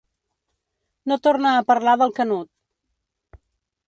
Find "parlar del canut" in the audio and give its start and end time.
1.71-3.41